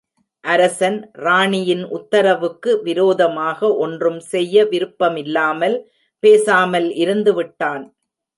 [0.43, 5.77] அரசன் ராணியின் உத்தரவுக்கு விரோதமாக ஒன்றும் செய்ய விருப்பமில்லாமல்
[6.23, 7.85] பேசாமல் இருந்துவிட்டான்.